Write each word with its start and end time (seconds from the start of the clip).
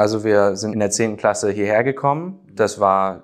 Also 0.00 0.24
wir 0.24 0.56
sind 0.56 0.72
in 0.72 0.78
der 0.78 0.88
10. 0.88 1.18
Klasse 1.18 1.50
hierher 1.50 1.84
gekommen. 1.84 2.40
Das 2.50 2.80
war 2.80 3.22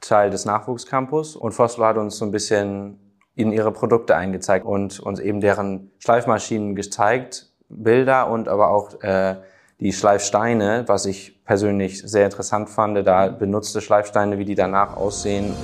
Teil 0.00 0.30
des 0.30 0.44
Nachwuchscampus 0.44 1.34
und 1.34 1.50
Foslo 1.50 1.84
hat 1.84 1.96
uns 1.96 2.16
so 2.16 2.24
ein 2.24 2.30
bisschen 2.30 3.00
in 3.34 3.50
ihre 3.50 3.72
Produkte 3.72 4.14
eingezeigt 4.14 4.64
und 4.64 5.00
uns 5.00 5.18
eben 5.18 5.40
deren 5.40 5.90
Schleifmaschinen 5.98 6.76
gezeigt, 6.76 7.50
Bilder 7.68 8.30
und 8.30 8.48
aber 8.48 8.68
auch 8.68 9.02
äh, 9.02 9.34
die 9.80 9.92
Schleifsteine, 9.92 10.84
was 10.86 11.06
ich 11.06 11.44
persönlich 11.44 12.08
sehr 12.08 12.26
interessant 12.26 12.70
fand, 12.70 13.04
da 13.04 13.26
benutzte 13.26 13.80
Schleifsteine, 13.80 14.38
wie 14.38 14.44
die 14.44 14.54
danach 14.54 14.96
aussehen. 14.96 15.56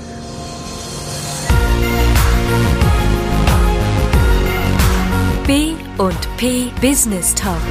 B 5.46 5.75
und 5.98 6.36
P 6.36 6.72
Business 6.80 7.32
Talk. 7.36 7.62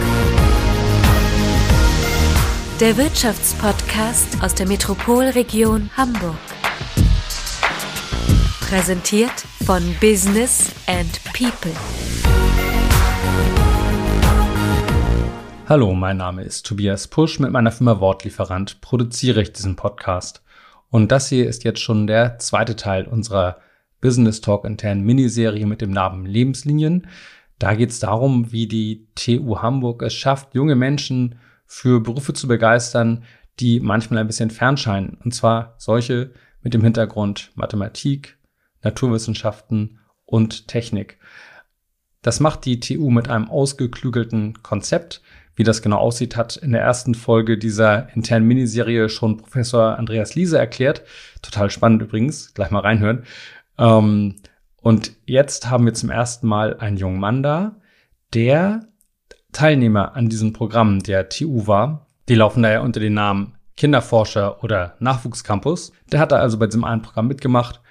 Der 2.80 2.96
Wirtschaftspodcast 2.96 4.44
aus 4.44 4.54
der 4.54 4.68
Metropolregion 4.68 5.90
Hamburg. 5.98 6.38
Präsentiert 8.60 9.32
von 9.66 9.82
Business 10.00 10.76
and 10.86 11.20
People. 11.34 11.72
Hallo, 15.68 15.96
mein 15.96 16.18
Name 16.18 16.44
ist 16.44 16.68
Tobias 16.68 17.08
Pusch. 17.08 17.40
Mit 17.40 17.50
meiner 17.50 17.72
Firma 17.72 18.00
Wortlieferant 18.00 18.80
produziere 18.80 19.42
ich 19.42 19.54
diesen 19.54 19.76
Podcast. 19.76 20.44
Und 20.92 21.12
das 21.12 21.30
hier 21.30 21.50
ist 21.50 21.64
jetzt 21.64 21.80
schon 21.80 22.06
der 22.06 22.38
zweite 22.38 22.76
Teil 22.76 23.08
unserer 23.08 23.58
Business 24.02 24.40
Talk 24.40 24.66
internen 24.66 25.02
Miniserie 25.02 25.66
mit 25.66 25.82
dem 25.82 25.90
Namen 25.90 26.28
Lebenslinien. 26.28 27.08
Da 27.58 27.74
geht 27.74 27.90
es 27.90 28.00
darum, 28.00 28.52
wie 28.52 28.68
die 28.68 29.08
TU 29.16 29.64
Hamburg 29.64 30.04
es 30.04 30.14
schafft, 30.14 30.54
junge 30.54 30.76
Menschen 30.76 31.40
für 31.68 32.00
Berufe 32.00 32.34
zu 32.34 32.48
begeistern, 32.48 33.24
die 33.60 33.80
manchmal 33.80 34.20
ein 34.20 34.28
bisschen 34.28 34.50
fernscheinen. 34.50 35.18
Und 35.24 35.34
zwar 35.34 35.76
solche 35.78 36.32
mit 36.62 36.74
dem 36.74 36.84
Hintergrund 36.84 37.52
Mathematik, 37.56 38.38
Naturwissenschaften 38.84 40.00
und 40.26 40.68
Technik. 40.68 41.20
Das 42.22 42.40
macht 42.40 42.66
die 42.66 42.80
TU 42.80 43.10
mit 43.10 43.30
einem 43.30 43.50
ausgeklügelten 43.50 44.62
Konzept. 44.64 45.22
Wie 45.56 45.64
das 45.64 45.82
genau 45.82 45.98
aussieht, 45.98 46.36
hat 46.36 46.56
in 46.56 46.72
der 46.72 46.82
ersten 46.82 47.16
Folge 47.16 47.58
dieser 47.58 48.14
internen 48.16 48.48
Miniserie 48.48 49.10
schon 49.10 49.38
Professor 49.38 49.98
Andreas 49.98 50.36
Liese 50.36 50.58
erklärt. 50.58 51.04
Total 51.42 51.70
spannend 51.70 52.02
übrigens, 52.02 52.54
gleich 52.54 52.70
mal 52.70 52.82
reinhören. 52.82 53.24
Ähm, 53.78 54.36
und 54.82 55.14
jetzt 55.26 55.70
haben 55.70 55.86
wir 55.86 55.94
zum 55.94 56.10
ersten 56.10 56.48
Mal 56.48 56.78
einen 56.78 56.98
jungen 56.98 57.20
Mann 57.20 57.44
da, 57.44 57.78
der 58.34 58.88
Teilnehmer 59.52 60.16
an 60.16 60.30
diesem 60.30 60.54
Programm 60.54 61.02
der 61.02 61.30
TU 61.30 61.68
war. 61.68 62.08
Die 62.30 62.36
laufen 62.36 62.64
daher 62.64 62.84
unter 62.84 63.00
dem 63.00 63.14
Namen 63.14 63.56
Kinderforscher 63.76 64.64
oder 64.64 64.96
Nachwuchscampus. 65.00 65.94
Der 66.12 66.20
hat 66.20 66.32
da 66.32 66.38
also 66.38 66.58
bei 66.58 66.66
diesem 66.66 66.84
einen 66.84 67.02
Programm 67.02 67.28
mitgemacht 67.28 67.82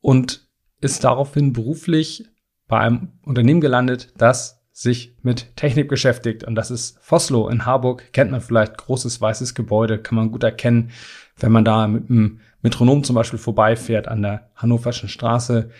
und 0.00 0.48
ist 0.80 1.04
daraufhin 1.04 1.52
beruflich 1.52 2.24
bei 2.66 2.78
einem 2.78 3.12
Unternehmen 3.22 3.60
gelandet, 3.60 4.12
das 4.16 4.62
sich 4.72 5.16
mit 5.22 5.56
Technik 5.56 5.88
beschäftigt. 5.88 6.42
Und 6.42 6.56
das 6.56 6.70
ist 6.70 6.98
Foslo 7.00 7.48
in 7.48 7.64
Harburg. 7.64 8.12
Kennt 8.12 8.32
man 8.32 8.40
vielleicht, 8.40 8.76
großes 8.76 9.20
weißes 9.20 9.54
Gebäude, 9.54 9.98
kann 9.98 10.16
man 10.16 10.32
gut 10.32 10.42
erkennen, 10.42 10.90
wenn 11.38 11.52
man 11.52 11.64
da 11.64 11.86
mit 11.86 12.10
einem 12.10 12.40
Metronom 12.62 13.04
zum 13.04 13.14
Beispiel 13.14 13.38
vorbeifährt 13.38 14.08
an 14.08 14.22
der 14.22 14.50
Hannoverschen 14.56 15.08
Straße. 15.08 15.70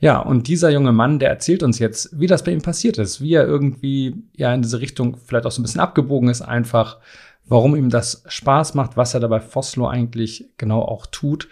Ja, 0.00 0.18
und 0.18 0.48
dieser 0.48 0.70
junge 0.70 0.92
Mann, 0.92 1.18
der 1.18 1.28
erzählt 1.28 1.62
uns 1.62 1.78
jetzt, 1.78 2.18
wie 2.18 2.26
das 2.26 2.42
bei 2.42 2.52
ihm 2.52 2.62
passiert 2.62 2.98
ist, 2.98 3.20
wie 3.20 3.34
er 3.34 3.46
irgendwie 3.46 4.24
ja 4.34 4.52
in 4.52 4.62
diese 4.62 4.80
Richtung 4.80 5.16
vielleicht 5.16 5.46
auch 5.46 5.52
so 5.52 5.60
ein 5.60 5.64
bisschen 5.64 5.80
abgebogen 5.80 6.28
ist, 6.30 6.40
einfach, 6.42 6.98
warum 7.46 7.76
ihm 7.76 7.90
das 7.90 8.24
Spaß 8.26 8.74
macht, 8.74 8.96
was 8.96 9.14
er 9.14 9.20
dabei 9.20 9.40
Foslo 9.40 9.86
eigentlich 9.86 10.48
genau 10.56 10.80
auch 10.82 11.06
tut 11.06 11.48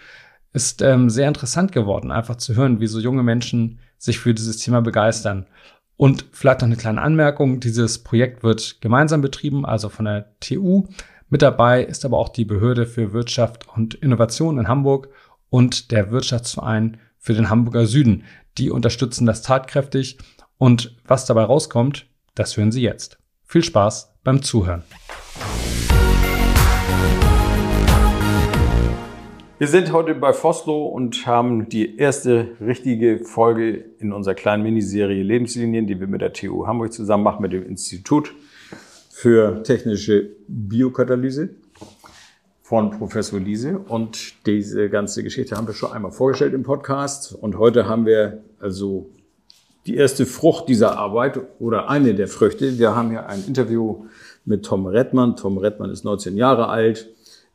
ist 0.53 0.81
ähm, 0.81 1.09
sehr 1.09 1.27
interessant 1.27 1.71
geworden, 1.71 2.11
einfach 2.11 2.35
zu 2.35 2.55
hören, 2.55 2.79
wie 2.79 2.87
so 2.87 2.99
junge 2.99 3.23
Menschen 3.23 3.79
sich 3.97 4.19
für 4.19 4.33
dieses 4.33 4.57
Thema 4.57 4.81
begeistern. 4.81 5.45
Und 5.97 6.25
vielleicht 6.31 6.61
noch 6.61 6.67
eine 6.67 6.77
kleine 6.77 7.01
Anmerkung, 7.01 7.59
dieses 7.59 7.99
Projekt 7.99 8.41
wird 8.43 8.79
gemeinsam 8.81 9.21
betrieben, 9.21 9.65
also 9.65 9.89
von 9.89 10.05
der 10.05 10.33
TU. 10.39 10.87
Mit 11.29 11.41
dabei 11.41 11.83
ist 11.83 12.05
aber 12.05 12.17
auch 12.17 12.29
die 12.29 12.45
Behörde 12.45 12.85
für 12.85 13.13
Wirtschaft 13.13 13.67
und 13.75 13.95
Innovation 13.95 14.57
in 14.57 14.67
Hamburg 14.67 15.09
und 15.49 15.91
der 15.91 16.09
Wirtschaftsverein 16.09 16.97
für 17.17 17.33
den 17.33 17.49
Hamburger 17.49 17.85
Süden. 17.85 18.23
Die 18.59 18.69
unterstützen 18.69 19.25
das 19.25 19.41
tatkräftig 19.41 20.17
und 20.57 20.97
was 21.07 21.25
dabei 21.25 21.43
rauskommt, 21.43 22.07
das 22.35 22.57
hören 22.57 22.73
Sie 22.73 22.81
jetzt. 22.81 23.17
Viel 23.45 23.63
Spaß 23.63 24.15
beim 24.25 24.41
Zuhören. 24.41 24.83
Wir 29.59 29.67
sind 29.67 29.93
heute 29.93 30.13
bei 30.13 30.33
Foslo 30.33 30.87
und 30.87 31.25
haben 31.25 31.69
die 31.69 31.97
erste 31.97 32.49
richtige 32.59 33.19
Folge 33.19 33.85
in 33.99 34.11
unserer 34.11 34.35
kleinen 34.35 34.63
Miniserie 34.63 35.23
Lebenslinien, 35.23 35.87
die 35.87 35.97
wir 36.01 36.07
mit 36.07 36.19
der 36.19 36.33
TU 36.33 36.67
Hamburg 36.67 36.91
zusammen 36.91 37.23
machen, 37.23 37.41
mit 37.41 37.53
dem 37.53 37.65
Institut 37.65 38.33
für 39.09 39.63
technische 39.63 40.31
Biokatalyse 40.49 41.55
von 42.69 42.91
Professor 42.91 43.39
Liese. 43.39 43.79
Und 43.79 44.45
diese 44.45 44.89
ganze 44.89 45.23
Geschichte 45.23 45.57
haben 45.57 45.65
wir 45.65 45.73
schon 45.73 45.91
einmal 45.91 46.11
vorgestellt 46.11 46.53
im 46.53 46.61
Podcast. 46.61 47.33
Und 47.33 47.57
heute 47.57 47.87
haben 47.87 48.05
wir 48.05 48.43
also 48.59 49.09
die 49.87 49.95
erste 49.95 50.27
Frucht 50.27 50.69
dieser 50.69 50.95
Arbeit 50.95 51.39
oder 51.57 51.89
eine 51.89 52.13
der 52.13 52.27
Früchte. 52.27 52.77
Wir 52.77 52.95
haben 52.95 53.09
hier 53.09 53.25
ein 53.25 53.43
Interview 53.47 54.05
mit 54.45 54.63
Tom 54.67 54.85
Rettmann. 54.85 55.35
Tom 55.35 55.57
Rettmann 55.57 55.89
ist 55.89 56.03
19 56.03 56.37
Jahre 56.37 56.67
alt, 56.67 57.09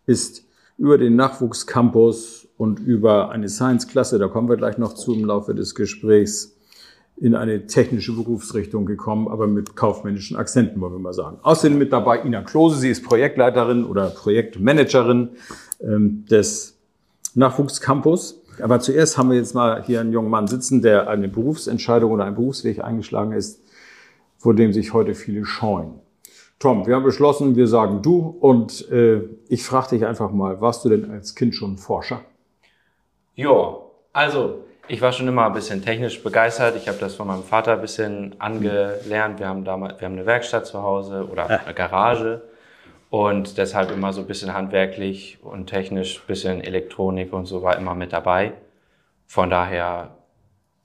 ist 0.04 0.48
über 0.78 0.98
den 0.98 1.14
Nachwuchscampus 1.14 2.48
und 2.56 2.80
über 2.80 3.30
eine 3.30 3.48
Science-Klasse, 3.48 4.18
da 4.18 4.26
kommen 4.26 4.48
wir 4.48 4.56
gleich 4.56 4.78
noch 4.78 4.94
zu 4.94 5.14
im 5.14 5.26
Laufe 5.26 5.54
des 5.54 5.76
Gesprächs, 5.76 6.53
in 7.16 7.34
eine 7.34 7.66
technische 7.66 8.12
Berufsrichtung 8.12 8.86
gekommen, 8.86 9.28
aber 9.28 9.46
mit 9.46 9.76
kaufmännischen 9.76 10.36
Akzenten, 10.36 10.80
wollen 10.80 10.94
wir 10.94 10.98
mal 10.98 11.12
sagen. 11.12 11.38
Außerdem 11.42 11.78
mit 11.78 11.92
dabei 11.92 12.22
Ina 12.22 12.42
Klose, 12.42 12.78
sie 12.78 12.90
ist 12.90 13.04
Projektleiterin 13.04 13.84
oder 13.84 14.10
Projektmanagerin 14.10 15.30
ähm, 15.80 16.24
des 16.26 16.76
Nachwuchscampus. 17.34 18.42
Aber 18.62 18.80
zuerst 18.80 19.16
haben 19.16 19.30
wir 19.30 19.36
jetzt 19.36 19.54
mal 19.54 19.82
hier 19.84 20.00
einen 20.00 20.12
jungen 20.12 20.30
Mann 20.30 20.46
sitzen, 20.46 20.82
der 20.82 21.08
eine 21.08 21.28
Berufsentscheidung 21.28 22.10
oder 22.12 22.24
einen 22.24 22.36
Berufsweg 22.36 22.82
eingeschlagen 22.82 23.32
ist, 23.32 23.62
vor 24.38 24.54
dem 24.54 24.72
sich 24.72 24.92
heute 24.92 25.14
viele 25.14 25.44
scheuen. 25.44 25.94
Tom, 26.58 26.86
wir 26.86 26.94
haben 26.94 27.02
beschlossen, 27.04 27.56
wir 27.56 27.66
sagen 27.66 28.02
du 28.02 28.18
und 28.40 28.88
äh, 28.90 29.22
ich 29.48 29.64
frage 29.64 29.90
dich 29.90 30.06
einfach 30.06 30.30
mal, 30.30 30.60
warst 30.60 30.84
du 30.84 30.88
denn 30.88 31.10
als 31.10 31.34
Kind 31.34 31.54
schon 31.54 31.76
Forscher? 31.76 32.20
Ja, 33.34 33.76
also 34.12 34.63
ich 34.88 35.00
war 35.00 35.12
schon 35.12 35.28
immer 35.28 35.46
ein 35.46 35.52
bisschen 35.52 35.82
technisch 35.82 36.22
begeistert. 36.22 36.76
Ich 36.76 36.88
habe 36.88 36.98
das 36.98 37.14
von 37.14 37.26
meinem 37.26 37.42
Vater 37.42 37.72
ein 37.72 37.80
bisschen 37.80 38.34
angelernt. 38.40 39.38
Wir 39.38 39.48
haben 39.48 39.64
damals, 39.64 40.00
wir 40.00 40.06
haben 40.06 40.14
eine 40.14 40.26
Werkstatt 40.26 40.66
zu 40.66 40.82
Hause 40.82 41.28
oder 41.30 41.48
eine 41.48 41.74
Garage 41.74 42.42
und 43.10 43.58
deshalb 43.58 43.90
immer 43.90 44.12
so 44.12 44.22
ein 44.22 44.26
bisschen 44.26 44.52
handwerklich 44.52 45.38
und 45.42 45.66
technisch, 45.66 46.18
ein 46.18 46.26
bisschen 46.26 46.60
Elektronik 46.60 47.32
und 47.32 47.46
so 47.46 47.62
war 47.62 47.76
immer 47.78 47.94
mit 47.94 48.12
dabei. 48.12 48.52
Von 49.26 49.50
daher, 49.50 50.16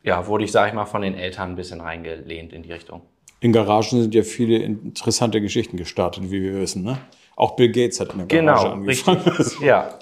ja, 0.04 0.28
wurde 0.28 0.44
ich, 0.44 0.52
sage 0.52 0.70
ich 0.70 0.74
mal, 0.74 0.86
von 0.86 1.02
den 1.02 1.16
Eltern 1.16 1.52
ein 1.52 1.56
bisschen 1.56 1.82
reingelehnt 1.82 2.54
in 2.54 2.64
die 2.64 2.72
Richtung 2.72 3.02
in 3.40 3.54
Garagen 3.54 4.02
sind 4.02 4.14
ja 4.14 4.24
viele 4.24 4.58
interessante 4.58 5.42
Geschichten 5.42 5.78
gestartet, 5.78 6.30
wie 6.32 6.42
wir 6.42 6.60
wissen. 6.60 6.84
Ne? 6.84 6.98
Auch 7.36 7.56
Bill 7.56 7.72
Gates 7.72 8.00
hat 8.00 8.12
in 8.14 8.28
der 8.28 8.28
Garage 8.28 8.64
genau, 8.64 8.74
angefangen. 8.74 9.22
Richtig. 9.22 9.60
ja. 9.62 9.98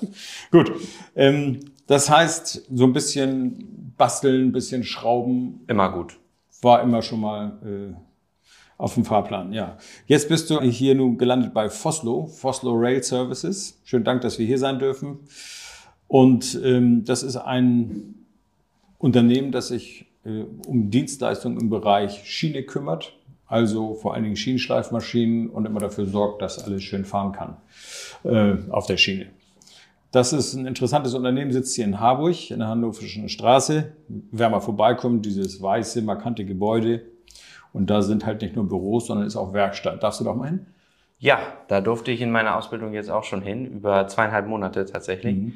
Gut. 0.52 0.72
Ähm, 1.16 1.60
das 1.86 2.10
heißt, 2.10 2.68
so 2.74 2.84
ein 2.84 2.94
bisschen 2.94 3.87
basteln, 3.98 4.48
ein 4.48 4.52
bisschen 4.52 4.84
schrauben. 4.84 5.62
Immer 5.68 5.92
gut. 5.92 6.20
War 6.62 6.82
immer 6.82 7.02
schon 7.02 7.22
mal 7.22 7.58
äh, 7.64 7.94
auf 8.78 8.94
dem 8.94 9.06
Fahrplan, 9.06 9.54
ja. 9.54 9.78
Jetzt 10.06 10.30
bist 10.30 10.50
du 10.50 10.62
hier 10.62 10.96
nun 10.96 11.18
gelandet 11.18 11.54
bei 11.54 11.70
Foslo, 11.70 12.28
Foslo 12.28 12.74
Rail 12.74 13.04
Services. 13.04 13.82
Schönen 13.84 14.04
Dank, 14.04 14.22
dass 14.22 14.40
wir 14.40 14.46
hier 14.46 14.60
sein 14.60 14.80
dürfen. 14.80 15.20
Und 16.08 16.60
ähm, 16.64 17.04
das 17.06 17.24
ist 17.24 17.38
ein 17.38 18.26
Unternehmen, 18.98 19.52
das 19.52 19.70
sich 19.70 20.08
äh, 20.24 20.44
um 20.68 20.90
Dienstleistungen 20.90 21.60
im 21.60 21.70
Bereich 21.70 22.24
Schiene 22.26 22.64
kümmert 22.64 23.18
also 23.48 23.94
vor 23.96 24.14
allen 24.14 24.24
Dingen 24.24 24.36
Schienenschleifmaschinen 24.36 25.50
und 25.50 25.66
immer 25.66 25.80
dafür 25.80 26.06
sorgt, 26.06 26.42
dass 26.42 26.64
alles 26.64 26.84
schön 26.84 27.06
fahren 27.06 27.32
kann 27.32 27.58
äh, 28.24 28.58
auf 28.70 28.86
der 28.88 28.98
Schiene. 28.98 29.28
Das 30.12 30.32
ist 30.34 30.54
ein 30.54 30.66
interessantes 30.66 31.14
Unternehmen, 31.14 31.52
sitzt 31.52 31.76
hier 31.76 31.86
in 31.86 32.00
Harburg, 32.00 32.50
in 32.50 32.60
der 32.60 32.70
Hannoverschen 32.70 33.28
Straße. 33.30 33.92
Wer 34.08 34.50
mal 34.50 34.62
vorbeikommt, 34.62 35.26
dieses 35.26 35.62
weiße, 35.62 36.02
markante 36.02 36.46
Gebäude. 36.46 37.02
Und 37.74 37.90
da 37.90 38.02
sind 38.02 38.26
halt 38.26 38.42
nicht 38.42 38.56
nur 38.56 38.68
Büros, 38.68 39.08
sondern 39.08 39.28
ist 39.28 39.36
auch 39.36 39.54
Werkstatt. 39.54 40.02
Darfst 40.02 40.22
du 40.22 40.24
doch 40.24 40.36
mal 40.36 40.48
hin? 40.48 40.66
Ja, 41.20 41.40
da 41.68 41.82
durfte 41.82 42.12
ich 42.12 42.22
in 42.22 42.32
meiner 42.32 42.56
Ausbildung 42.56 42.94
jetzt 42.94 43.10
auch 43.10 43.24
schon 43.24 43.42
hin, 43.42 43.66
über 43.66 44.08
zweieinhalb 44.08 44.48
Monate 44.48 44.86
tatsächlich. 44.86 45.36
Mhm. 45.36 45.54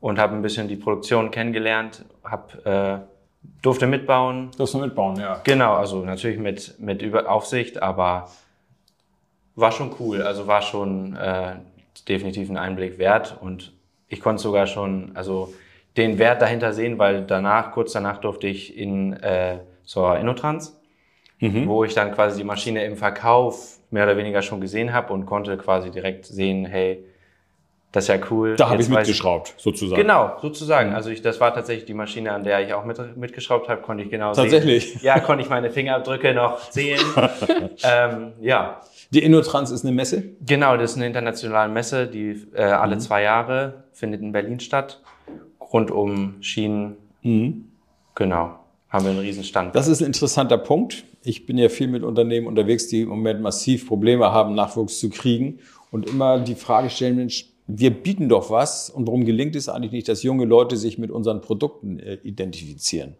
Und 0.00 0.18
habe 0.18 0.34
ein 0.34 0.42
bisschen 0.42 0.68
die 0.68 0.76
Produktion 0.76 1.30
kennengelernt, 1.30 2.04
habe 2.22 3.06
äh, 3.06 3.48
durfte 3.62 3.86
mitbauen. 3.86 4.50
Durfte 4.58 4.78
mitbauen, 4.78 5.18
ja. 5.18 5.40
Genau, 5.42 5.74
also 5.74 6.04
natürlich 6.04 6.38
mit, 6.38 6.78
mit 6.78 7.00
Über 7.00 7.30
Aufsicht, 7.30 7.82
aber 7.82 8.28
war 9.54 9.72
schon 9.72 9.92
cool. 9.98 10.20
Also 10.22 10.46
war 10.46 10.60
schon, 10.60 11.16
äh, 11.16 11.56
definitiv 12.08 12.48
einen 12.48 12.58
Einblick 12.58 12.98
wert 12.98 13.38
und 13.40 13.72
ich 14.08 14.20
konnte 14.20 14.42
sogar 14.42 14.66
schon, 14.66 15.12
also 15.14 15.52
den 15.96 16.18
Wert 16.18 16.42
dahinter 16.42 16.72
sehen, 16.72 16.98
weil 16.98 17.22
danach, 17.22 17.72
kurz 17.72 17.92
danach 17.92 18.18
durfte 18.18 18.46
ich 18.46 18.76
in 18.76 19.12
äh, 19.14 19.58
zur 19.84 20.18
Innotrans, 20.18 20.78
Mhm. 21.38 21.68
wo 21.68 21.84
ich 21.84 21.92
dann 21.94 22.12
quasi 22.12 22.38
die 22.38 22.44
Maschine 22.44 22.82
im 22.86 22.96
Verkauf 22.96 23.78
mehr 23.90 24.04
oder 24.04 24.16
weniger 24.16 24.40
schon 24.40 24.58
gesehen 24.62 24.94
habe 24.94 25.12
und 25.12 25.26
konnte 25.26 25.58
quasi 25.58 25.90
direkt 25.90 26.24
sehen, 26.24 26.64
hey, 26.64 27.04
das 27.92 28.04
ist 28.04 28.08
ja 28.08 28.18
cool. 28.30 28.56
Da 28.56 28.70
habe 28.70 28.80
ich 28.80 28.88
mitgeschraubt, 28.88 29.52
sozusagen. 29.58 30.00
Genau, 30.00 30.32
sozusagen. 30.40 30.94
Also 30.94 31.10
ich, 31.10 31.20
das 31.20 31.38
war 31.38 31.52
tatsächlich 31.52 31.84
die 31.84 31.92
Maschine, 31.94 32.32
an 32.32 32.42
der 32.42 32.60
ich 32.66 32.72
auch 32.72 32.84
mit, 32.86 33.16
mitgeschraubt 33.18 33.68
habe, 33.68 33.82
konnte 33.82 34.02
ich 34.04 34.10
genau 34.10 34.32
Tatsächlich? 34.32 34.92
sehen. 34.94 35.00
Ja, 35.02 35.20
konnte 35.20 35.42
ich 35.44 35.50
meine 35.50 35.68
Fingerabdrücke 35.70 36.32
noch 36.32 36.58
sehen. 36.70 37.00
ähm, 37.84 38.32
ja, 38.40 38.80
Die 39.10 39.22
Innotrans 39.22 39.70
ist 39.70 39.84
eine 39.84 39.94
Messe. 39.94 40.22
genau, 40.44 40.76
das 40.78 40.92
ist 40.92 40.96
eine 40.96 41.06
internationale 41.06 41.70
Messe, 41.70 42.06
die 42.06 42.48
äh, 42.54 42.62
alle 42.62 42.96
Mhm. 42.96 43.00
zwei 43.00 43.22
Jahre 43.22 43.84
findet 43.96 44.20
in 44.20 44.32
Berlin 44.32 44.60
statt. 44.60 45.00
Rund 45.72 45.90
um 45.90 46.36
Schienen. 46.40 46.96
Genau, 48.14 48.58
haben 48.88 49.04
wir 49.04 49.10
einen 49.10 49.20
riesen 49.20 49.42
Stand. 49.42 49.70
Mhm. 49.70 49.72
Das 49.72 49.88
ist 49.88 50.00
ein 50.00 50.06
interessanter 50.06 50.58
Punkt. 50.58 51.04
Ich 51.24 51.46
bin 51.46 51.58
ja 51.58 51.68
viel 51.68 51.88
mit 51.88 52.04
Unternehmen 52.04 52.46
unterwegs, 52.46 52.86
die 52.88 53.00
im 53.00 53.08
Moment 53.08 53.40
massiv 53.40 53.88
Probleme 53.88 54.30
haben, 54.30 54.54
Nachwuchs 54.54 55.00
zu 55.00 55.10
kriegen 55.10 55.58
und 55.90 56.08
immer 56.08 56.38
die 56.38 56.54
Frage 56.54 56.90
stellen, 56.90 57.16
Mensch, 57.16 57.46
wir 57.66 57.90
bieten 57.90 58.28
doch 58.28 58.50
was 58.50 58.90
und 58.90 59.06
warum 59.08 59.24
gelingt 59.24 59.56
es 59.56 59.68
eigentlich 59.68 59.92
nicht, 59.92 60.08
dass 60.08 60.22
junge 60.22 60.44
Leute 60.44 60.76
sich 60.76 60.98
mit 60.98 61.10
unseren 61.10 61.40
Produkten 61.40 61.98
äh, 61.98 62.18
identifizieren? 62.22 63.16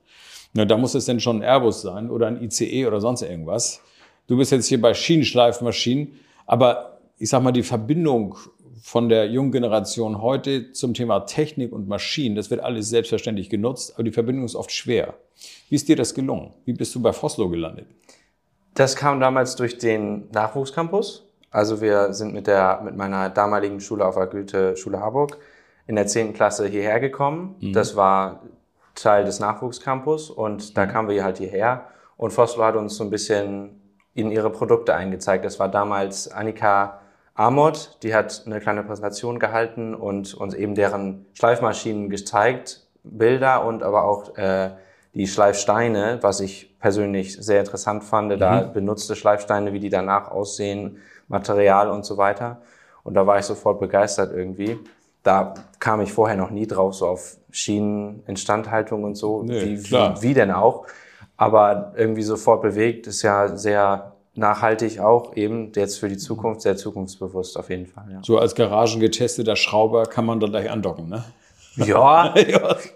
Na, 0.53 0.65
da 0.65 0.77
muss 0.77 0.95
es 0.95 1.07
denn 1.07 1.21
schon 1.21 1.39
ein 1.39 1.43
Airbus 1.43 1.83
sein 1.83 2.11
oder 2.11 2.29
ein 2.29 2.41
ICE 2.41 2.87
oder 2.87 3.01
sonst 3.01 3.23
irgendwas. 3.23 3.81
Du 4.29 4.37
bist 4.37 4.53
jetzt 4.53 4.67
hier 4.67 4.81
bei 4.81 4.95
Schienenschleifmaschinen, 4.95 6.13
aber 6.47 7.01
ich 7.19 7.31
sag 7.31 7.43
mal, 7.43 7.53
die 7.53 7.63
Verbindung 7.63 8.37
von 8.83 9.09
der 9.09 9.27
jungen 9.29 9.53
Generation 9.53 10.21
heute 10.21 10.73
zum 10.73 10.95
Thema 10.95 11.21
Technik 11.21 11.73
und 11.73 11.89
Maschinen, 11.89 12.37
das 12.37 12.51
wird 12.51 12.61
alles 12.61 12.89
selbstverständlich 12.89 13.49
genutzt, 13.49 13.95
aber 13.95 14.05
die 14.05 14.13
Verbindung 14.13 14.45
ist 14.45 14.55
oft 14.55 14.73
schwer. 14.73 15.15
Wie 15.69 15.75
ist 15.75 15.89
dir 15.89 15.97
das 15.97 16.15
gelungen? 16.15 16.53
Wie 16.65 16.73
bist 16.73 16.95
du 16.95 17.01
bei 17.01 17.13
Foslo 17.13 17.49
gelandet? 17.49 17.87
Das 18.75 18.97
kam 18.97 19.21
damals 19.21 19.57
durch 19.57 19.79
den 19.79 20.29
Nachwuchscampus. 20.33 21.25
Also 21.51 21.81
wir 21.81 22.13
sind 22.13 22.35
mit, 22.35 22.47
der, 22.47 22.83
mit 22.85 22.97
meiner 22.97 23.31
damaligen 23.31 23.81
Schule 23.81 24.05
auf 24.05 24.17
der 24.17 24.27
Goethe-Schule 24.27 25.01
Harburg 25.01 25.39
in 25.87 25.97
der 25.97 26.07
10. 26.07 26.35
Klasse 26.35 26.67
hierher 26.67 27.01
gekommen. 27.01 27.57
Das 27.73 27.97
war 27.97 28.43
Teil 28.95 29.25
des 29.25 29.41
Nachwuchscampus 29.41 30.31
und 30.31 30.77
da 30.77 30.87
kamen 30.87 31.09
wir 31.09 31.25
halt 31.25 31.39
hierher. 31.39 31.87
Und 32.17 32.33
Foslo 32.33 32.65
hat 32.65 32.77
uns 32.77 32.97
so 32.97 33.05
ein 33.05 33.11
bisschen 33.11 33.81
in 34.15 34.31
ihre 34.31 34.51
Produkte 34.51 34.95
eingezeigt. 34.95 35.45
Das 35.45 35.59
war 35.59 35.71
damals 35.71 36.29
Annika 36.29 37.01
Amott, 37.37 37.99
die 38.03 38.15
hat 38.15 38.45
eine 38.47 38.61
kleine 38.61 38.83
Präsentation 38.83 39.39
gehalten 39.39 39.95
und 39.95 40.35
uns 40.35 40.55
eben 40.55 40.75
deren 40.75 41.27
Schleifmaschinen 41.35 42.09
gezeigt, 42.09 42.87
Bilder 43.05 43.65
und 43.65 43.83
aber 43.83 44.05
auch 44.05 44.37
äh, 44.37 44.71
die 45.13 45.27
Schleifsteine, 45.27 46.19
was 46.23 46.41
ich 46.41 46.79
persönlich 46.81 47.37
sehr 47.37 47.61
interessant 47.61 48.05
fand, 48.05 48.41
da 48.41 48.63
benutzte 48.63 49.17
Schleifsteine, 49.17 49.73
wie 49.73 49.81
die 49.81 49.91
danach 49.91 50.31
aussehen, 50.31 50.99
Material 51.29 51.91
und 51.91 52.05
so 52.05 52.17
weiter. 52.17 52.63
Und 53.03 53.15
da 53.15 53.27
war 53.27 53.39
ich 53.39 53.45
sofort 53.45 53.81
begeistert 53.81 54.33
irgendwie. 54.35 54.79
Da 55.23 55.55
kam 55.79 56.01
ich 56.01 56.13
vorher 56.13 56.37
noch 56.37 56.51
nie 56.51 56.67
drauf, 56.67 56.95
so 56.95 57.07
auf 57.07 57.37
Schienen, 57.51 58.23
Instandhaltung 58.27 59.05
und 59.05 59.15
so, 59.15 59.43
Nee, 59.43 59.63
wie, 59.63 59.91
wie, 59.91 60.23
wie 60.23 60.35
denn 60.35 60.51
auch. 60.51 60.87
Aber 61.37 61.93
irgendwie 61.97 62.23
sofort 62.23 62.63
bewegt, 62.63 63.07
ist 63.07 63.23
ja 63.23 63.57
sehr 63.57 64.16
nachhaltig 64.37 65.01
auch 65.01 65.37
eben 65.37 65.73
jetzt 65.75 65.99
für 65.99 66.09
die 66.09 66.17
Zukunft, 66.17 66.63
sehr 66.63 66.77
zukunftsbewusst 66.77 67.59
auf 67.59 67.71
jeden 67.71 67.87
Fall. 67.87 68.05
Ja, 68.13 68.19
So 68.23 68.39
als 68.39 68.55
garagengetesteter 68.55 69.57
Schrauber 69.57 70.05
kann 70.07 70.27
man 70.27 70.41
da 70.41 70.47
gleich 70.47 70.71
andocken, 70.71 71.09
ne? 71.09 71.25
ja, 71.77 72.35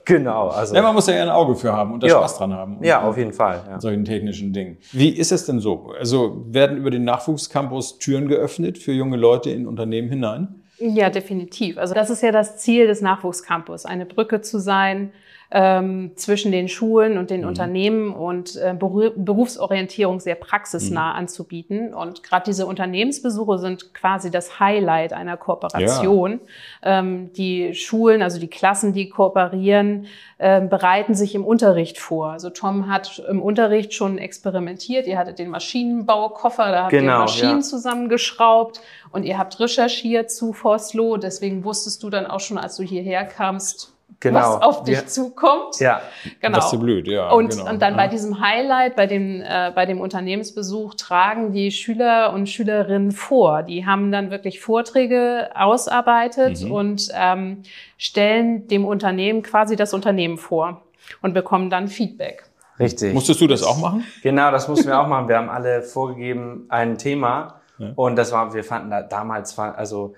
genau. 0.07 0.49
Also, 0.49 0.75
Ja, 0.75 0.81
man 0.81 0.95
muss 0.95 1.07
ja 1.07 1.13
eher 1.13 1.25
ein 1.25 1.29
Auge 1.29 1.55
für 1.55 1.71
haben 1.71 1.93
und 1.93 2.03
da 2.03 2.07
Ja. 2.07 2.15
Spaß 2.17 2.39
dran 2.39 2.55
haben. 2.55 2.79
Und 2.79 2.85
ja, 2.85 3.03
auf 3.03 3.19
jeden 3.19 3.35
Fall. 3.35 3.63
Ja. 3.69 3.79
solchen 3.79 4.07
technischen 4.07 4.55
Dingen. 4.55 4.79
Wie 4.93 5.11
ist 5.11 5.33
es 5.33 5.45
denn 5.45 5.61
so? 5.61 5.93
Also 5.99 6.45
werden 6.49 6.79
über 6.79 6.91
den 6.91 7.05
Nachwuchscampus 7.05 7.99
Türen 7.99 8.27
geöffnet 8.29 8.79
für 8.79 8.93
junge 8.93 9.19
Leute 9.19 9.51
in 9.51 9.67
Unternehmen 9.67 10.09
hinein? 10.09 10.63
Ja, 10.79 11.11
definitiv. 11.11 11.77
Also 11.77 11.93
das 11.93 12.09
ist 12.09 12.23
ja 12.23 12.33
das 12.33 12.57
Ziel 12.57 12.87
des 12.87 13.03
Nachwuchscampus, 13.03 13.85
eine 13.85 14.07
Brücke 14.07 14.41
zu 14.41 14.59
sein 14.59 15.13
ähm, 15.53 16.13
zwischen 16.15 16.53
den 16.53 16.69
Schulen 16.69 17.19
und 17.19 17.31
den 17.31 17.45
Unternehmen 17.45 18.15
und 18.15 18.57
äh, 18.57 18.75
Beru 18.79 19.11
Berufsorientierung 19.17 20.21
sehr 20.21 20.37
praxisnah 20.37 21.13
anzubieten. 21.13 21.93
Und 21.93 22.23
gerade 22.23 22.45
diese 22.47 22.67
Unternehmensbesuche 22.67 23.59
sind 23.59 23.93
quasi 23.93 24.31
das 24.31 24.61
Highlight 24.61 25.13
einer 25.13 25.37
Kooperation. 25.37 26.41
Ähm, 26.83 27.33
die 27.33 27.75
Schulen, 27.75 28.23
also 28.23 28.39
die 28.39 28.49
Klassen, 28.49 28.93
die 28.93 29.09
kooperieren, 29.09 30.07
ähm, 30.39 30.69
bereiten 30.69 31.15
sich 31.15 31.35
im 31.35 31.45
Unterricht 31.45 31.99
vor. 31.99 32.31
Also 32.31 32.51
Tom 32.51 32.89
hat 32.89 33.21
im 33.29 33.43
Unterricht 33.43 33.93
schon 33.93 34.19
experimentiert. 34.19 35.09
Ihr 35.09 35.19
hattet 35.19 35.41
den 35.41 35.51
Maschinenbaukoffer, 35.51 36.71
da 36.71 36.83
habt 36.85 36.93
ihr 36.93 37.01
Genau, 37.01 37.21
Maschinen 37.21 37.57
ja. 37.57 37.61
zusammengeschraubt 37.61 38.81
und 39.11 39.25
ihr 39.25 39.37
habt 39.37 39.59
recherchiert 39.59 40.31
zu 40.31 40.53
Forslow. 40.53 41.17
Deswegen 41.17 41.65
wusstest 41.65 42.03
du 42.05 42.11
dann 42.11 42.27
auch 42.27 42.41
schon, 42.41 42.57
als 42.57 42.77
du 42.77 42.85
hierher 42.85 43.25
kamst, 43.25 43.95
Genau. 44.19 44.39
was 44.39 44.63
auf 44.63 44.83
dich 44.85 44.97
Wir- 44.99 45.07
zukommt. 45.07 45.79
Ja, 45.79 46.03
genau. 46.41 46.57
Das 46.57 46.73
ist 46.73 46.79
blöd, 46.81 47.07
ja. 47.09 47.31
Und, 47.31 47.51
genau. 47.57 47.71
und 47.71 47.81
dann 47.81 47.97
bei 47.97 48.05
Ja. 48.05 48.11
diesem 48.11 48.41
Highlight, 48.41 48.97
bei 48.97 49.07
dem, 49.07 49.41
äh, 49.41 49.71
bei 49.75 49.87
dem 49.87 50.01
Unternehmensbesuch, 50.01 50.95
tragen 50.95 51.53
die 51.53 51.71
Schüler 51.71 52.33
und 52.35 52.49
Schülerinnen 52.49 53.13
vor. 53.13 53.63
Die 53.63 53.87
haben 53.87 54.13
dann 54.13 54.31
wirklich 54.31 54.61
Vorträge 54.61 55.51
ausarbeitet 55.55 56.63
Mhm. 56.65 56.73
und 56.73 57.09
ähm, 57.15 57.63
stellen 57.97 58.69
dem 58.69 58.85
Unternehmen 58.85 59.43
quasi 59.43 59.77
das 59.77 59.95
Unternehmen 59.95 60.37
vor 60.39 60.83
und 61.23 61.33
bekommen 61.35 61.71
dann 61.71 61.89
Feedback. 61.89 62.45
richtig. 62.79 63.13
Musstest 63.15 63.41
du 63.41 63.47
das 63.47 63.63
auch 63.63 63.79
machen? 63.79 64.05
Genau, 64.23 64.51
das 64.51 64.67
mussten 64.69 64.89
wir 64.89 64.99
auch 65.01 65.07
machen. 65.07 65.29
Wir 65.29 65.37
haben 65.37 65.51
alle 65.51 65.83
vorgegeben 65.83 66.67
ein 66.69 66.99
Thema 66.99 67.61
und 67.97 68.17
das 68.17 68.33
war, 68.33 68.53
wir 68.55 68.65
fanden 68.65 68.91
da 68.91 69.01
damals, 69.03 69.59
also 69.59 70.15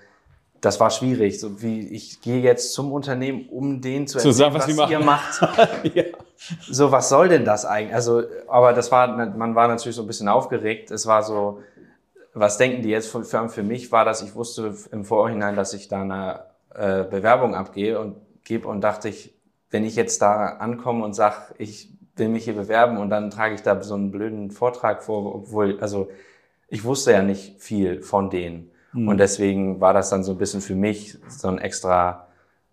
das 0.63 0.79
war 0.79 0.89
schwierig. 0.89 1.39
So 1.39 1.61
wie 1.61 1.87
ich 1.89 2.21
gehe 2.21 2.39
jetzt 2.39 2.73
zum 2.73 2.91
Unternehmen, 2.93 3.49
um 3.49 3.81
denen 3.81 4.07
zu 4.07 4.17
erzählen, 4.17 4.53
was 4.53 4.65
sie 4.65 4.81
ihr 4.91 4.99
macht. 4.99 5.41
ja. 5.93 6.03
So, 6.69 6.91
was 6.91 7.09
soll 7.09 7.27
denn 7.27 7.43
das 7.43 7.65
eigentlich? 7.65 7.93
Also, 7.93 8.23
aber 8.47 8.71
das 8.71 8.91
war, 8.91 9.07
man 9.07 9.55
war 9.55 9.67
natürlich 9.67 9.95
so 9.95 10.03
ein 10.03 10.07
bisschen 10.07 10.29
aufgeregt. 10.29 10.89
Es 10.89 11.05
war 11.05 11.21
so, 11.21 11.59
was 12.33 12.57
denken 12.57 12.81
die 12.81 12.89
jetzt? 12.89 13.09
Für, 13.09 13.49
für 13.49 13.63
mich 13.63 13.91
war 13.91 14.05
das, 14.05 14.21
ich 14.21 14.35
wusste 14.35 14.73
im 14.91 15.03
Vorhinein, 15.03 15.55
dass 15.57 15.73
ich 15.73 15.89
da 15.89 16.01
eine 16.01 16.45
äh, 16.73 17.03
Bewerbung 17.03 17.55
abgehe 17.55 17.99
und 17.99 18.15
gebe 18.45 18.67
und 18.69 18.81
dachte 18.81 19.09
ich, 19.09 19.33
wenn 19.69 19.83
ich 19.83 19.95
jetzt 19.95 20.21
da 20.21 20.45
ankomme 20.59 21.03
und 21.03 21.13
sag, 21.13 21.55
ich 21.57 21.89
will 22.15 22.29
mich 22.29 22.45
hier 22.45 22.55
bewerben 22.55 22.97
und 22.97 23.09
dann 23.09 23.31
trage 23.31 23.55
ich 23.55 23.63
da 23.63 23.81
so 23.81 23.95
einen 23.95 24.11
blöden 24.11 24.51
Vortrag 24.51 25.03
vor, 25.03 25.35
obwohl, 25.35 25.79
also 25.81 26.09
ich 26.69 26.83
wusste 26.85 27.11
ja 27.11 27.21
nicht 27.21 27.61
viel 27.61 28.01
von 28.01 28.29
denen. 28.29 28.72
Und 28.93 29.17
deswegen 29.17 29.81
war 29.81 29.93
das 29.93 30.09
dann 30.09 30.23
so 30.23 30.31
ein 30.33 30.37
bisschen 30.37 30.61
für 30.61 30.75
mich 30.75 31.17
so 31.27 31.47
ein 31.47 31.57
extra 31.57 32.27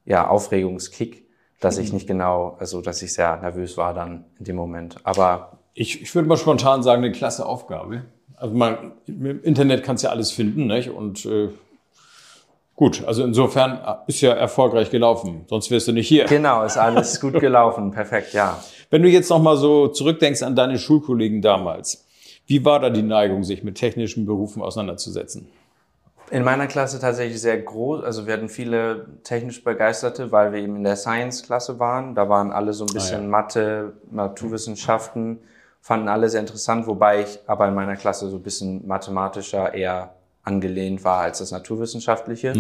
ja, 0.04 0.28
Aufregungskick, 0.28 1.26
dass 1.60 1.78
ich 1.78 1.92
nicht 1.92 2.06
genau, 2.06 2.56
also 2.58 2.80
dass 2.80 3.02
ich 3.02 3.12
sehr 3.12 3.36
nervös 3.38 3.76
war 3.76 3.94
dann 3.94 4.24
in 4.38 4.44
dem 4.44 4.56
Moment. 4.56 4.96
Aber 5.04 5.58
Ich, 5.74 6.02
ich 6.02 6.14
würde 6.14 6.28
mal 6.28 6.36
spontan 6.36 6.82
sagen, 6.82 7.04
eine 7.04 7.12
klasse 7.12 7.46
Aufgabe. 7.46 8.02
Also 8.36 8.54
man, 8.54 8.92
im 9.06 9.42
Internet 9.42 9.82
kannst 9.82 10.02
ja 10.02 10.10
alles 10.10 10.30
finden, 10.32 10.66
nicht? 10.66 10.90
Und 10.90 11.24
äh, 11.26 11.50
gut, 12.74 13.04
also 13.06 13.22
insofern 13.24 13.78
ist 14.06 14.20
ja 14.20 14.32
erfolgreich 14.32 14.90
gelaufen. 14.90 15.44
Sonst 15.48 15.70
wärst 15.70 15.88
du 15.88 15.92
nicht 15.92 16.08
hier. 16.08 16.24
genau, 16.24 16.64
ist 16.64 16.78
alles 16.78 17.20
gut 17.20 17.34
gelaufen. 17.40 17.90
Perfekt, 17.90 18.32
ja. 18.32 18.62
Wenn 18.90 19.02
du 19.02 19.08
jetzt 19.08 19.30
noch 19.30 19.40
mal 19.40 19.56
so 19.56 19.88
zurückdenkst 19.88 20.42
an 20.42 20.56
deine 20.56 20.78
Schulkollegen 20.78 21.42
damals, 21.42 22.06
wie 22.46 22.64
war 22.64 22.80
da 22.80 22.90
die 22.90 23.02
Neigung, 23.02 23.44
sich 23.44 23.62
mit 23.62 23.76
technischen 23.76 24.26
Berufen 24.26 24.62
auseinanderzusetzen? 24.62 25.48
In 26.30 26.44
meiner 26.44 26.68
Klasse 26.68 27.00
tatsächlich 27.00 27.40
sehr 27.40 27.60
groß. 27.60 28.04
Also 28.04 28.26
wir 28.26 28.34
hatten 28.34 28.49
viele 28.49 29.06
technisch 29.25 29.64
Begeisterte, 29.64 30.30
weil 30.30 30.52
wir 30.52 30.60
eben 30.60 30.76
in 30.76 30.84
der 30.84 30.96
Science-Klasse 30.96 31.80
waren. 31.80 32.14
Da 32.14 32.28
waren 32.28 32.52
alle 32.52 32.72
so 32.72 32.84
ein 32.84 32.92
bisschen 32.92 33.22
ja. 33.22 33.28
Mathe, 33.28 33.94
Naturwissenschaften, 34.10 35.40
fanden 35.80 36.08
alle 36.08 36.28
sehr 36.28 36.40
interessant, 36.40 36.87
wobei 36.87 37.22
ich 37.22 37.40
aber 37.46 37.66
in 37.66 37.75
meiner 37.75 37.96
Klasse 37.96 38.28
so 38.28 38.37
ein 38.37 38.42
bisschen 38.42 38.87
mathematischer 38.87 39.75
eher 39.75 40.14
angelehnt 40.44 41.02
war 41.02 41.22
als 41.22 41.38
das 41.38 41.50
Naturwissenschaftliche. 41.50 42.52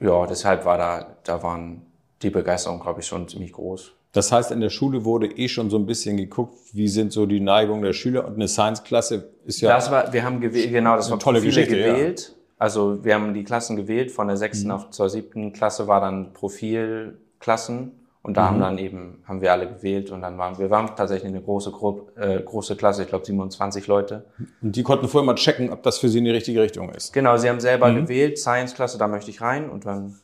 Ja, 0.00 0.26
deshalb 0.26 0.64
war 0.64 0.78
da, 0.78 1.06
da 1.24 1.42
waren 1.42 1.86
die 2.22 2.30
Begeisterung, 2.30 2.80
glaube 2.80 3.00
ich, 3.00 3.06
schon 3.06 3.28
ziemlich 3.28 3.52
groß. 3.52 3.92
Das 4.12 4.30
heißt, 4.30 4.50
in 4.50 4.60
der 4.60 4.68
Schule 4.68 5.04
wurde 5.06 5.26
eh 5.26 5.48
schon 5.48 5.70
so 5.70 5.78
ein 5.78 5.86
bisschen 5.86 6.18
geguckt, 6.18 6.58
wie 6.72 6.88
sind 6.88 7.12
so 7.12 7.24
die 7.24 7.40
Neigungen 7.40 7.82
der 7.82 7.94
Schüler 7.94 8.26
und 8.26 8.34
eine 8.34 8.46
Science-Klasse 8.46 9.30
ist 9.46 9.62
ja 9.62 9.74
Das 9.74 9.90
war, 9.90 10.12
wir 10.12 10.22
haben 10.22 10.40
gewählt, 10.40 10.70
genau, 10.70 10.96
das 10.96 11.10
war 11.10 11.18
tolle 11.18 11.40
Profile 11.40 11.64
Geschichte, 11.64 11.78
ja. 11.78 11.92
gewählt. 11.94 12.36
Also 12.58 13.02
wir 13.04 13.14
haben 13.14 13.32
die 13.34 13.42
Klassen 13.42 13.74
gewählt, 13.74 14.12
von 14.12 14.28
der 14.28 14.36
sechsten 14.36 14.70
auf 14.70 14.90
zur 14.90 15.08
siebten 15.08 15.52
Klasse 15.52 15.88
war 15.88 16.00
dann 16.00 16.32
Profilklassen 16.32 17.92
Und 18.22 18.36
da 18.36 18.44
haben 18.44 18.60
dann 18.60 18.78
eben, 18.78 19.24
haben 19.26 19.40
wir 19.40 19.50
alle 19.50 19.66
gewählt 19.66 20.10
und 20.12 20.20
dann 20.20 20.38
waren 20.38 20.56
wir 20.58 20.70
waren 20.70 20.94
tatsächlich 20.94 21.32
eine 21.32 21.42
große 21.42 21.72
Gruppe, 21.72 22.20
äh, 22.20 22.40
große 22.40 22.76
Klasse, 22.76 23.02
ich 23.02 23.08
glaube 23.08 23.24
27 23.24 23.88
Leute. 23.88 24.26
Und 24.60 24.76
die 24.76 24.84
konnten 24.84 25.08
vorher 25.08 25.26
mal 25.26 25.34
checken, 25.34 25.70
ob 25.72 25.82
das 25.82 25.98
für 25.98 26.08
sie 26.08 26.18
in 26.18 26.24
die 26.24 26.30
richtige 26.30 26.62
Richtung 26.62 26.90
ist. 26.90 27.12
Genau, 27.12 27.36
sie 27.36 27.48
haben 27.48 27.58
selber 27.60 27.92
gewählt, 27.92 28.38
Science-Klasse, 28.38 28.96
da 28.96 29.08
möchte 29.08 29.30
ich 29.30 29.40
rein 29.40 29.68
und 29.68 29.86
dann. 29.86 30.14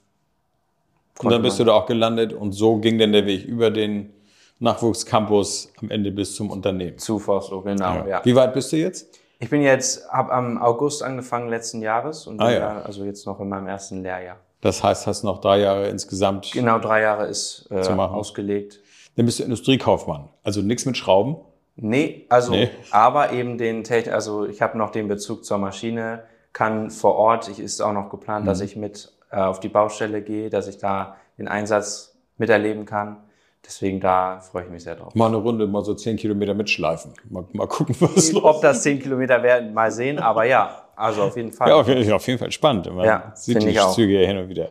Und 1.23 1.31
dann 1.33 1.43
bist 1.43 1.59
du 1.59 1.65
da 1.65 1.73
auch 1.73 1.87
gelandet 1.87 2.33
und 2.33 2.53
so 2.53 2.77
ging 2.79 2.99
dann 2.99 3.13
der 3.13 3.27
Weg 3.27 3.45
über 3.45 3.71
den 3.71 4.13
Nachwuchscampus 4.61 5.73
am 5.81 5.91
Ende 5.91 6.11
bis 6.11 6.35
zum 6.35 6.51
Unternehmen. 6.51 6.99
zu 6.99 7.19
Foslo, 7.19 7.63
genau, 7.63 8.07
ja. 8.07 8.25
Wie 8.25 8.35
weit 8.35 8.55
bist 8.55 8.73
du 8.73 8.77
jetzt? 8.77 9.19
Ich 9.41 9.51
bin 9.51 9.63
jetzt, 9.63 10.09
habe 10.11 10.33
am 10.33 10.61
August 10.61 11.03
angefangen 11.03 11.49
letzten 11.49 11.81
Jahres 11.81 12.27
und 12.27 12.41
Ah, 12.41 12.47
bin 12.47 12.55
ja. 12.57 12.83
also 12.83 13.05
jetzt 13.05 13.25
noch 13.27 13.39
in 13.41 13.49
meinem 13.49 13.67
ersten 13.69 14.03
Lehrjahr. 14.03 14.37
Das 14.61 14.83
heißt, 14.83 15.07
hast 15.07 15.23
noch 15.23 15.41
drei 15.41 15.61
Jahre 15.61 15.89
insgesamt. 15.89 16.51
Genau, 16.53 16.79
drei 16.81 17.03
Jahre 17.03 17.27
ist 17.27 17.69
äh, 17.71 17.77
ausgelegt. 17.89 18.81
Dann 19.15 19.27
bist 19.27 19.39
du 19.39 19.45
Industriekaufmann. 19.45 20.29
Also 20.43 20.61
nichts 20.63 20.85
mit 20.87 20.97
Schrauben. 20.97 21.37
Nee, 21.77 22.27
also, 22.29 22.51
Nee. 22.51 22.71
aber 22.91 23.33
eben 23.33 23.57
den 23.57 23.85
Techn 23.85 24.11
also 24.13 24.45
ich 24.47 24.61
habe 24.61 24.77
noch 24.77 24.91
den 24.91 25.07
Bezug 25.07 25.45
zur 25.45 25.59
Maschine, 25.59 26.25
kann 26.53 26.91
vor 26.91 27.15
Ort, 27.15 27.49
ich 27.49 27.61
ist 27.61 27.81
auch 27.81 27.93
noch 27.93 28.11
geplant, 28.11 28.45
Mhm. 28.45 28.49
dass 28.49 28.61
ich 28.61 28.75
mit 28.75 29.13
äh, 29.31 29.37
auf 29.37 29.61
die 29.61 29.69
Baustelle 29.69 30.23
gehe, 30.23 30.51
dass 30.51 30.69
ich 30.69 30.79
da 30.79 31.17
den 31.39 31.49
Einsatz 31.49 32.17
miterleben 32.37 32.85
kann. 32.85 33.17
Deswegen 33.65 34.01
da 34.01 34.41
freue 34.41 34.65
ich 34.65 34.71
mich 34.71 34.83
sehr 34.85 34.95
drauf. 34.97 35.15
Mal 35.15 35.27
eine 35.27 35.37
Runde, 35.37 35.67
mal 35.67 35.85
so 35.85 35.93
zehn 35.95 36.17
Kilometer 36.17 36.55
mitschleifen. 36.55 37.13
Mal, 37.29 37.45
mal 37.53 37.67
gucken, 37.67 37.95
was 38.01 38.33
los 38.33 38.43
Ob 38.45 38.63
das 38.63 38.83
10 38.83 39.01
Kilometer 39.01 39.43
werden, 39.43 39.75
mal 39.75 39.91
sehen, 39.91 40.19
aber 40.19 40.45
ja, 40.45 40.85
also 40.97 41.23
auf 41.23 41.37
jeden 41.37 41.53
Fall. 41.53 41.69
Ja, 41.69 41.75
auf, 41.77 41.89
jeden- 41.89 42.11
auf 42.13 42.27
jeden 42.27 42.39
Fall 42.39 42.51
spannend. 42.53 42.87
Man 42.95 43.05
Ja, 43.05 43.33
sieht 43.35 43.63
die. 43.63 43.75
Züge 43.95 44.19
hin 44.19 44.39
und 44.39 44.49
wieder. 44.49 44.71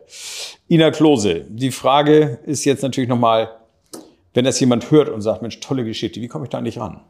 Ina 0.68 0.90
Klose, 0.90 1.44
die 1.48 1.70
Frage 1.70 2.38
ist 2.44 2.64
jetzt 2.64 2.82
natürlich 2.82 3.08
nochmal, 3.08 3.50
wenn 4.34 4.44
das 4.44 4.58
jemand 4.58 4.90
hört 4.90 5.08
und 5.10 5.20
sagt, 5.20 5.42
Mensch, 5.42 5.60
tolle 5.60 5.84
Geschichte, 5.84 6.20
wie 6.20 6.28
komme 6.28 6.44
ich 6.46 6.50
da 6.50 6.60
nicht 6.60 6.78
ran? 6.78 7.00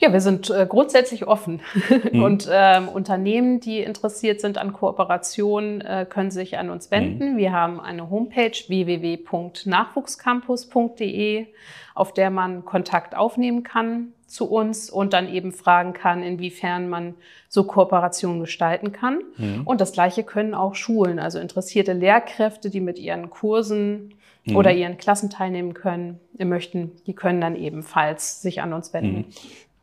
Ja, 0.00 0.12
wir 0.14 0.22
sind 0.22 0.48
äh, 0.48 0.66
grundsätzlich 0.66 1.28
offen. 1.28 1.60
Und 2.12 2.48
ähm, 2.50 2.88
Unternehmen, 2.88 3.60
die 3.60 3.80
interessiert 3.80 4.40
sind 4.40 4.56
an 4.56 4.72
Kooperation, 4.72 5.82
äh, 5.82 6.06
können 6.08 6.30
sich 6.30 6.56
an 6.56 6.70
uns 6.70 6.90
wenden. 6.90 7.36
Wir 7.36 7.52
haben 7.52 7.80
eine 7.80 8.08
Homepage 8.08 8.56
www.nachwuchscampus.de, 8.66 11.48
auf 11.94 12.14
der 12.14 12.30
man 12.30 12.64
Kontakt 12.64 13.14
aufnehmen 13.14 13.62
kann 13.62 14.14
zu 14.26 14.50
uns 14.50 14.88
und 14.88 15.12
dann 15.12 15.28
eben 15.28 15.52
fragen 15.52 15.92
kann, 15.92 16.22
inwiefern 16.22 16.88
man 16.88 17.14
so 17.48 17.64
Kooperationen 17.64 18.40
gestalten 18.40 18.92
kann. 18.92 19.18
Und 19.64 19.82
das 19.82 19.92
Gleiche 19.92 20.22
können 20.22 20.54
auch 20.54 20.76
Schulen, 20.76 21.18
also 21.18 21.38
interessierte 21.40 21.92
Lehrkräfte, 21.92 22.70
die 22.70 22.80
mit 22.80 22.98
ihren 22.98 23.28
Kursen 23.28 24.14
oder 24.54 24.72
ihren 24.72 24.96
Klassen 24.98 25.30
teilnehmen 25.30 25.74
können, 25.74 26.20
möchten, 26.38 26.92
die 27.06 27.14
können 27.14 27.40
dann 27.40 27.56
ebenfalls 27.56 28.40
sich 28.40 28.62
an 28.62 28.72
uns 28.72 28.94
wenden. 28.94 29.24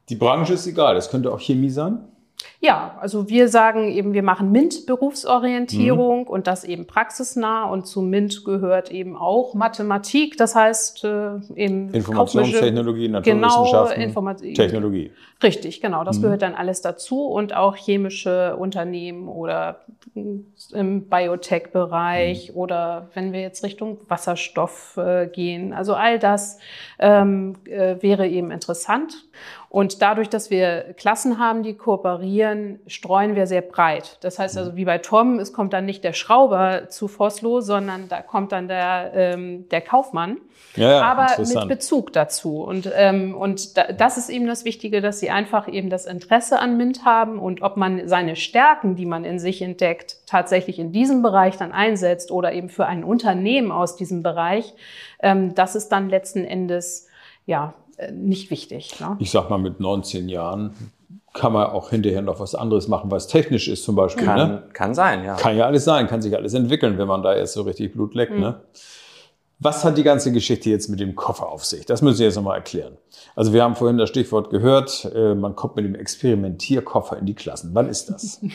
Die 0.09 0.15
Branche 0.15 0.53
ist 0.53 0.67
egal, 0.67 0.95
das 0.95 1.09
könnte 1.09 1.31
auch 1.31 1.39
Chemie 1.39 1.69
sein. 1.69 1.99
Ja, 2.59 2.97
also 2.99 3.29
wir 3.29 3.49
sagen 3.49 3.89
eben, 3.91 4.13
wir 4.13 4.23
machen 4.23 4.51
MINT-Berufsorientierung 4.51 6.27
und 6.27 6.47
das 6.47 6.63
eben 6.63 6.87
praxisnah 6.87 7.65
und 7.65 7.85
zu 7.85 8.01
MINT 8.01 8.45
gehört 8.45 8.91
eben 8.91 9.15
auch 9.15 9.53
Mathematik, 9.53 10.37
das 10.37 10.55
heißt 10.55 11.03
äh, 11.03 11.37
eben 11.55 11.93
Informationstechnologie, 11.93 13.09
Naturwissenschaften, 13.09 13.95
genau, 13.95 14.07
Informatik. 14.07 14.55
Technologie. 14.55 15.11
Richtig, 15.43 15.81
genau, 15.81 16.03
das 16.03 16.19
gehört 16.19 16.41
dann 16.41 16.55
alles 16.55 16.81
dazu 16.81 17.27
und 17.27 17.55
auch 17.55 17.75
chemische 17.75 18.55
Unternehmen 18.55 19.27
oder 19.27 19.81
im 20.15 21.09
Biotech-Bereich 21.09 22.55
oder 22.55 23.09
wenn 23.13 23.33
wir 23.33 23.41
jetzt 23.41 23.63
Richtung 23.63 23.99
Wasserstoff 24.07 24.97
äh, 24.97 25.27
gehen. 25.27 25.73
Also 25.73 25.93
all 25.93 26.17
das 26.17 26.57
ähm, 26.97 27.55
äh, 27.65 27.97
wäre 28.01 28.27
eben 28.27 28.49
interessant. 28.49 29.25
Und 29.69 30.01
dadurch, 30.01 30.29
dass 30.29 30.49
wir 30.49 30.93
Klassen 30.95 31.39
haben, 31.39 31.61
die 31.61 31.73
kooperieren, 31.75 32.79
streuen 32.87 33.35
wir 33.35 33.47
sehr 33.47 33.61
breit. 33.61 34.17
Das 34.21 34.39
heißt 34.39 34.57
also, 34.57 34.77
wie 34.77 34.85
bei 34.85 34.97
Tom, 34.97 35.39
es 35.39 35.51
kommt 35.51 35.73
dann 35.73 35.85
nicht 35.85 36.05
der 36.05 36.13
Schrauber 36.13 36.87
zu 36.87 37.09
Foslo, 37.09 37.59
sondern 37.59 38.07
da 38.07 38.21
kommt 38.21 38.53
dann 38.53 38.69
der, 38.69 39.11
ähm, 39.13 39.67
der 39.69 39.81
Kaufmann 39.81 40.37
Ja, 40.75 41.01
aber 41.01 41.27
mit. 41.43 41.67
Bezug 41.67 42.13
dazu. 42.13 42.63
Und, 42.63 42.89
ähm, 42.95 43.35
und 43.35 43.77
da, 43.77 43.91
das 43.91 44.17
ist 44.17 44.29
eben 44.29 44.47
das 44.47 44.63
Wichtige, 44.63 45.01
dass 45.01 45.19
sie 45.19 45.31
einfach 45.31 45.67
eben 45.67 45.89
das 45.89 46.05
Interesse 46.05 46.59
an 46.59 46.77
MINT 46.77 47.03
haben 47.03 47.37
und 47.37 47.61
ob 47.61 47.75
man 47.75 48.07
seine 48.07 48.37
Stärken, 48.37 48.95
die 48.95 49.05
man 49.05 49.25
in 49.25 49.37
sich 49.37 49.61
entdeckt, 49.61 50.17
tatsächlich 50.27 50.79
in 50.79 50.93
diesem 50.93 51.21
Bereich 51.21 51.57
dann 51.57 51.73
einsetzt 51.73 52.31
oder 52.31 52.53
eben 52.53 52.69
für 52.69 52.85
ein 52.85 53.03
Unternehmen 53.03 53.73
aus 53.73 53.97
diesem 53.97 54.23
Bereich, 54.23 54.73
ähm, 55.21 55.55
das 55.55 55.75
ist 55.75 55.89
dann 55.89 56.09
letzten 56.09 56.45
Endes 56.45 57.07
ja 57.45 57.73
nicht 58.11 58.51
wichtig. 58.51 58.99
Ne? 58.99 59.15
Ich 59.19 59.31
sag 59.31 59.49
mal, 59.49 59.57
mit 59.57 59.79
19 59.79 60.29
Jahren 60.29 60.73
kann 61.33 61.53
man 61.53 61.67
auch 61.67 61.89
hinterher 61.91 62.21
noch 62.21 62.39
was 62.39 62.55
anderes 62.55 62.87
machen, 62.87 63.11
was 63.11 63.27
technisch 63.27 63.67
ist 63.67 63.83
zum 63.83 63.95
Beispiel. 63.95 64.25
Kann, 64.25 64.49
Ne? 64.49 64.63
kann 64.73 64.93
sein, 64.95 65.23
ja. 65.23 65.35
Kann 65.35 65.55
ja 65.55 65.65
alles 65.65 65.83
sein, 65.83 66.07
kann 66.07 66.21
sich 66.21 66.35
alles 66.35 66.53
entwickeln, 66.53 66.97
wenn 66.97 67.07
man 67.07 67.21
da 67.21 67.33
erst 67.35 67.53
so 67.53 67.61
richtig 67.61 67.93
Blut 67.93 68.15
leckt. 68.15 68.37
Ne? 68.37 68.59
Was 69.59 69.83
hat 69.83 69.97
die 69.97 70.03
ganze 70.03 70.31
Geschichte 70.31 70.69
jetzt 70.69 70.87
mit 70.87 70.99
dem 70.99 71.15
Koffer 71.15 71.49
auf 71.49 71.65
sich? 71.65 71.85
Das 71.87 72.03
müssen 72.03 72.17
Sie 72.17 72.23
jetzt 72.23 72.35
nochmal 72.35 72.57
erklären. 72.57 72.97
Also 73.35 73.53
wir 73.53 73.63
haben 73.63 73.75
vorhin 73.75 73.97
das 73.97 74.07
Stichwort 74.09 74.51
gehört, 74.51 75.11
äh, 75.15 75.33
man 75.33 75.55
kommt 75.55 75.75
mit 75.75 75.85
dem 75.85 75.95
Experimentierkoffer 75.95 77.17
in 77.17 77.25
die 77.25 77.33
Klassen. 77.33 77.71
Wann 77.73 77.89
ist 77.89 78.07
das? 78.09 78.41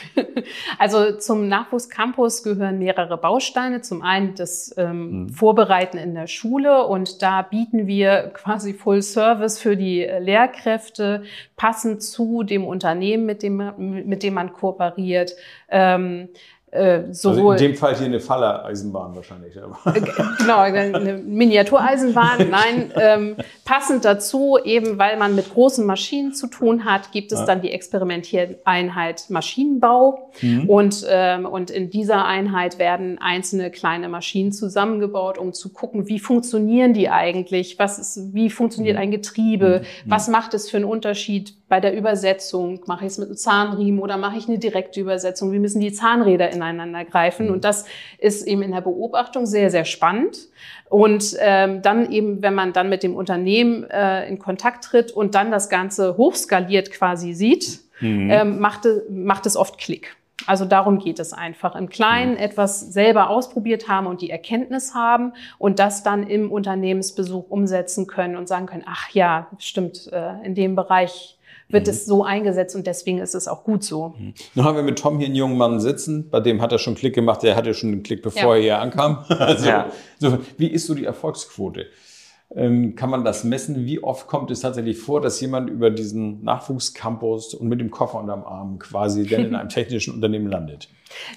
Also 0.79 1.17
zum 1.19 1.49
Nachwuchscampus 1.49 2.43
gehören 2.43 2.79
mehrere 2.79 3.17
Bausteine. 3.17 3.81
Zum 3.81 4.03
einen 4.03 4.35
das 4.35 4.75
ähm, 4.77 5.29
Vorbereiten 5.29 5.97
in 5.99 6.15
der 6.15 6.27
Schule 6.27 6.87
und 6.87 7.23
da 7.23 7.43
bieten 7.43 7.87
wir 7.87 8.31
quasi 8.35 8.75
Full 8.75 9.03
Service 9.03 9.59
für 9.59 9.77
die 9.77 10.03
Lehrkräfte, 10.03 11.23
passend 11.57 12.03
zu 12.03 12.43
dem 12.43 12.65
Unternehmen, 12.65 13.25
mit 13.25 13.43
dem, 13.43 13.57
man- 13.57 13.77
mit 14.07 14.23
dem 14.23 14.35
man 14.35 14.53
kooperiert. 14.53 15.33
Ähm, 15.69 16.29
äh, 16.73 17.05
Also 17.09 17.35
sowohl 17.35 17.55
in 17.57 17.61
dem 17.63 17.75
Fall 17.77 17.95
hier 17.97 18.07
eine 18.07 18.19
Fallereisenbahn 18.19 19.15
wahrscheinlich. 19.15 19.55
aber- 19.63 19.79
genau, 20.39 20.59
eine 20.59 21.19
Miniatureisenbahn. 21.19 22.49
Nein, 22.51 22.93
ähm, 22.99 23.37
passend 23.65 24.05
dazu, 24.05 24.59
eben 24.65 24.99
weil 24.99 25.17
man 25.19 25.35
mit 25.35 25.53
großen 25.53 25.85
Maschinen 25.87 26.33
zu 26.35 26.47
tun 26.49 26.85
hat, 26.85 27.13
gibt 27.13 27.31
es 27.33 27.45
dann 27.45 27.61
die 27.61 27.71
Experimentiereinheit 27.73 29.27
Maschinenbau. 29.29 30.31
Und, 30.67 31.05
ähm, 31.09 31.45
und 31.47 31.71
in 31.71 31.91
dieser 31.91 32.25
Einheit 32.25 32.79
werden 32.79 33.19
einzelne 33.21 33.71
kleine 33.71 34.09
Maschinen 34.09 34.53
zusammengebaut, 34.53 35.37
um 35.39 35.53
zu 35.53 35.73
gucken, 35.73 36.09
wie 36.09 36.19
funktionieren 36.19 36.95
die 36.95 37.09
eigentlich? 37.11 37.79
Was 37.79 37.99
ist, 37.99 38.35
wie 38.35 38.49
funktioniert 38.51 38.97
ein 38.97 39.11
Getriebe? 39.11 39.83
Was 40.07 40.29
macht 40.29 40.55
es 40.55 40.71
für 40.71 40.79
einen 40.79 40.87
Unterschied 40.87 41.55
bei 41.73 41.81
der 41.81 41.97
Übersetzung? 41.97 42.81
Mache 42.85 43.07
ich 43.07 43.13
es 43.13 43.19
mit 43.19 43.29
einem 43.29 43.37
Zahnriemen 43.39 43.99
oder 43.99 44.19
mache 44.19 44.37
ich 44.37 44.47
eine 44.47 44.59
direkte 44.59 45.01
Übersetzung? 45.01 45.53
Wie 45.53 45.59
müssen 45.59 45.81
die 45.81 45.91
Zahnräder 45.91 46.51
ineinander 46.51 47.03
greifen? 47.07 47.49
Und 47.51 47.65
das 47.65 47.87
ist 48.19 48.47
eben 48.47 48.61
in 48.61 48.73
der 48.73 48.83
Beobachtung 48.83 49.47
sehr, 49.47 49.71
sehr 49.71 49.87
spannend. 49.87 50.37
Und 50.91 51.35
ähm, 51.41 51.81
dann 51.81 52.11
eben, 52.13 52.43
wenn 52.43 52.53
man 52.55 52.75
dann 52.75 52.91
mit 52.91 53.03
dem 53.03 53.17
Unternehmen 53.17 53.85
äh, 53.89 54.29
in 54.29 54.39
Kontakt 54.39 54.85
tritt 54.85 55.13
und 55.13 55.35
dann 55.35 55.51
das 55.51 55.71
Ganze 55.71 56.19
hochskaliert 56.19 56.91
quasi 56.91 57.33
sieht, 57.33 57.81
ähm, 58.03 58.59
macht, 58.61 58.85
es- 58.85 59.03
macht 59.09 59.47
es 59.47 59.57
oft 59.57 59.79
Klick. 59.79 60.15
Also 60.47 60.67
darum 60.67 60.99
geht 60.99 61.21
es 61.21 61.33
einfach. 61.33 61.75
Im 61.77 61.89
Kleinen 61.89 62.37
etwas 62.37 62.81
selber 62.81 63.31
ausprobiert 63.31 63.89
haben 63.89 64.07
und 64.09 64.21
die 64.21 64.29
Erkenntnis 64.29 64.93
haben 64.95 65.33
und 65.57 65.79
das 65.79 66.03
dann 66.03 66.27
im 66.27 66.51
Unternehmensbesuch 66.53 67.49
umsetzen 67.49 68.07
können 68.09 68.37
und 68.37 68.47
sagen 68.49 68.67
können, 68.67 68.83
ach 68.87 69.09
ja, 69.11 69.47
stimmt, 69.59 70.11
äh, 70.13 70.33
in 70.45 70.55
dem 70.55 70.75
Bereich 70.77 71.39
wird 71.73 71.89
es 71.89 72.07
so 72.07 72.23
eingesetzt 72.25 72.77
und 72.77 72.87
deswegen 72.87 73.19
ist 73.19 73.35
es 73.35 73.49
auch 73.49 73.65
gut 73.65 73.83
so. 73.83 74.15
Nun 74.55 74.65
haben 74.65 74.77
wir 74.77 74.83
mit 74.83 74.99
Tom 74.99 75.19
hier 75.19 75.27
einen 75.27 75.35
jungen 75.37 75.57
Mann 75.57 75.81
sitzen, 75.81 76.29
bei 76.31 76.41
dem 76.41 76.61
hat 76.61 76.73
er 76.73 76.79
schon 76.79 76.95
Klick 76.95 77.15
gemacht, 77.15 77.43
der 77.43 77.57
hatte 77.57 77.75
schon 77.75 77.91
einen 77.93 78.03
Klick, 78.03 78.23
bevor 78.23 78.55
Ja. 78.55 78.57
er 78.57 78.63
hier 78.63 78.79
ankam. 78.81 79.25
Also, 79.29 79.67
Ja. 79.69 79.91
so, 80.19 80.39
wie 80.59 80.69
ist 80.69 80.87
so 80.87 80.95
die 80.95 81.05
Erfolgsquote? 81.05 81.87
Ähm, 82.55 82.95
kann 82.97 83.09
man 83.09 83.25
das 83.25 83.45
messen? 83.45 83.87
Wie 83.87 84.03
oft 84.03 84.27
kommt 84.27 84.51
es 84.51 84.61
tatsächlich 84.61 84.99
vor, 84.99 85.23
dass 85.23 85.41
jemand 85.41 85.71
über 85.71 85.89
diesen 85.91 86.45
Nachwuchscampus 86.45 87.55
und 87.55 87.69
mit 87.69 87.81
dem 87.81 87.91
Koffer 87.91 88.21
unterm 88.21 88.45
Arm 88.45 88.79
quasi 88.79 89.27
dann 89.27 89.47
in 89.47 89.55
einem 89.55 89.69
technischen 89.71 90.13
Unternehmen 90.15 90.49
landet? 90.49 90.89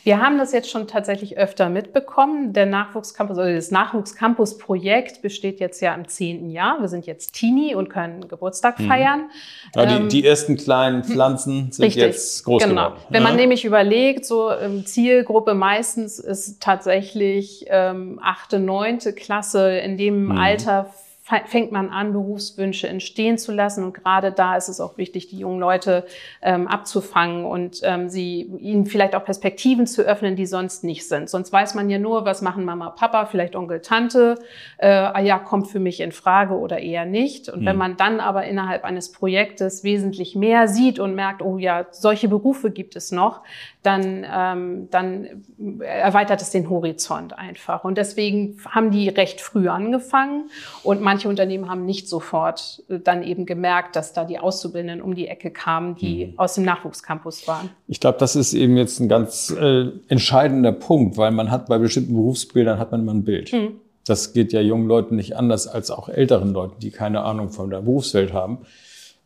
Wir 0.04 0.22
haben 0.22 0.38
das 0.38 0.52
jetzt 0.52 0.70
schon 0.70 0.88
tatsächlich 0.88 1.38
öfter 1.38 1.70
mitbekommen. 1.70 2.54
Der 2.54 2.66
Nachwuchscampus, 2.66 3.38
also 3.38 3.54
das 3.54 3.72
Nachwuchscampus-Projekt 3.72 5.22
besteht 5.22 5.60
jetzt 5.60 5.82
ja 5.82 5.94
im 5.94 6.08
zehnten 6.08 6.50
Jahr. 6.50 6.80
Wir 6.82 6.88
sind 6.88 7.06
jetzt 7.06 7.34
Teenie 7.34 7.76
und 7.76 7.90
können 7.90 8.28
Geburtstag 8.28 8.78
feiern. 8.80 9.30
Ja, 9.76 9.86
die, 9.86 9.96
Ähm, 9.96 10.10
die 10.10 10.26
ersten 10.26 10.58
kleinen 10.58 11.04
Pflanzen 11.04 11.72
sind 11.72 11.86
Richtig, 11.86 12.04
jetzt 12.04 12.44
groß 12.44 12.64
genau. 12.64 12.90
geworden. 12.90 13.04
Wenn 13.10 13.24
man 13.24 13.34
Ja? 13.34 13.38
nämlich 13.42 13.66
überlegt, 13.66 14.26
so 14.26 14.52
ähm, 14.52 14.86
Zielgruppe 14.86 15.54
meistens 15.54 16.20
ist 16.20 16.62
tatsächlich 16.62 17.66
ähm, 17.70 18.20
achte, 18.24 18.60
neunte 18.60 19.14
Klasse. 19.14 19.78
In 19.78 19.98
dem 19.98 20.26
Mhm. 20.26 20.32
Alter 20.38 20.90
fängt 21.26 21.72
man 21.72 21.90
an, 21.90 22.14
Berufswünsche 22.14 22.88
entstehen 22.88 23.40
zu 23.40 23.52
lassen. 23.52 23.84
Und 23.84 23.94
gerade 23.94 24.32
da 24.32 24.56
ist 24.56 24.70
es 24.70 24.80
auch 24.80 24.98
wichtig, 24.98 25.28
die 25.28 25.40
jungen 25.40 25.60
Leute 25.60 26.06
ähm, 26.44 26.68
abzufangen 26.68 27.46
und 27.46 27.82
ähm, 27.84 28.10
sie 28.10 28.42
ihnen 28.60 28.86
vielleicht 28.86 29.16
auch 29.16 29.26
Perspektiven 29.26 29.88
zu 29.88 30.04
öffnen, 30.04 30.36
die 30.36 30.46
sonst 30.46 30.84
nicht 30.84 31.08
sind. 31.08 31.28
Sonst 31.28 31.52
weiß 31.52 31.74
man 31.74 31.90
ja 31.90 31.98
nur, 31.98 32.26
was 32.26 32.44
machen 32.44 32.64
Mama, 32.64 32.92
Papa, 32.92 33.26
vielleicht 33.26 33.56
Onkel, 33.56 33.82
Tante. 33.82 34.36
Äh, 34.78 34.90
ah 34.90 35.20
ja, 35.20 35.40
kommt 35.40 35.68
für 35.68 35.80
mich 35.80 36.00
in 36.00 36.12
Frage 36.12 36.54
oder 36.54 36.78
eher 36.78 37.06
nicht. 37.06 37.50
Und 37.50 37.62
mhm. 37.62 37.66
wenn 37.66 37.78
man 37.78 37.98
dann 37.98 38.20
aber 38.20 38.46
innerhalb 38.46 38.84
eines 38.84 39.12
Projektes 39.12 39.84
wesentlich 39.84 40.36
mehr 40.36 40.68
sieht 40.68 41.00
und 41.00 41.16
merkt, 41.16 41.42
oh 41.42 41.58
ja, 41.58 41.88
solche 41.90 42.28
Berufe 42.28 42.70
gibt 42.70 42.96
es 42.96 43.12
noch, 43.12 43.42
dann, 43.82 44.26
ähm, 44.32 44.90
dann 44.92 45.44
erweitert 45.80 46.42
es 46.42 46.52
den 46.52 46.70
Horizont 46.70 47.38
einfach. 47.38 47.84
Und 47.84 47.98
deswegen 47.98 48.58
haben 48.70 48.92
die 48.92 49.10
recht 49.10 49.42
früh 49.42 49.70
angefangen 49.70 50.50
und 50.84 51.02
manche 51.16 51.30
Unternehmen 51.30 51.70
haben 51.70 51.86
nicht 51.86 52.10
sofort 52.10 52.84
äh, 52.90 53.00
dann 53.00 53.24
eben 53.24 53.46
gemerkt, 53.46 53.96
dass 53.96 54.12
da 54.12 54.26
die 54.26 54.38
Auszubildenden 54.38 55.02
um 55.02 55.16
die 55.16 55.28
Ecke 55.30 55.50
kamen, 55.50 55.96
die 55.96 56.28
mhm. 56.28 56.34
aus 56.40 56.56
dem 56.56 56.66
Nachwuchscampus 56.66 57.48
waren. 57.48 57.70
Ich 57.88 58.02
glaube, 58.02 58.18
das 58.20 58.36
ist 58.36 58.54
eben 58.54 58.76
jetzt 58.76 59.00
ein 59.00 59.08
ganz 59.08 59.56
äh, 59.58 59.86
entscheidender 60.10 60.74
Punkt, 60.74 61.16
weil 61.16 61.32
man 61.32 61.52
hat 61.52 61.68
bei 61.68 61.78
bestimmten 61.78 62.14
Berufsbildern 62.14 62.80
hat 62.80 62.92
man 62.92 63.02
immer 63.02 63.14
ein 63.14 63.24
Bild. 63.24 63.54
Mhm. 63.54 63.80
Das 64.06 64.34
geht 64.34 64.52
ja 64.52 64.60
jungen 64.60 64.88
Leuten 64.88 65.16
nicht 65.16 65.38
anders 65.38 65.68
als 65.68 65.90
auch 65.90 66.10
älteren 66.10 66.52
Leuten, 66.52 66.80
die 66.80 66.92
keine 66.92 67.22
Ahnung 67.22 67.50
von 67.50 67.70
der 67.70 67.82
Berufswelt 67.82 68.34
haben. 68.34 68.60